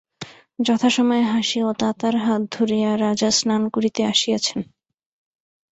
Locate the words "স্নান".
3.31-3.63